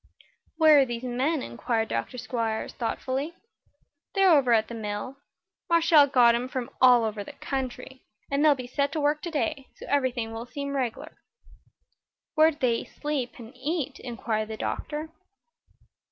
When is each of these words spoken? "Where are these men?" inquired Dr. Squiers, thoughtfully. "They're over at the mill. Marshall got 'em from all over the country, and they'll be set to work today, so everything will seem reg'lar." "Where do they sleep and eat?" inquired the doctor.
"Where 0.57 0.79
are 0.79 0.85
these 0.85 1.03
men?" 1.03 1.43
inquired 1.43 1.89
Dr. 1.89 2.17
Squiers, 2.17 2.73
thoughtfully. 2.73 3.35
"They're 4.15 4.31
over 4.31 4.51
at 4.51 4.67
the 4.67 4.73
mill. 4.73 5.17
Marshall 5.69 6.07
got 6.07 6.33
'em 6.33 6.47
from 6.49 6.71
all 6.81 7.03
over 7.03 7.23
the 7.23 7.33
country, 7.33 8.01
and 8.31 8.43
they'll 8.43 8.55
be 8.55 8.65
set 8.65 8.91
to 8.93 8.99
work 8.99 9.21
today, 9.21 9.67
so 9.75 9.85
everything 9.87 10.33
will 10.33 10.47
seem 10.47 10.75
reg'lar." 10.75 11.17
"Where 12.33 12.49
do 12.49 12.57
they 12.59 12.83
sleep 12.83 13.35
and 13.37 13.53
eat?" 13.55 13.99
inquired 13.99 14.47
the 14.47 14.57
doctor. 14.57 15.09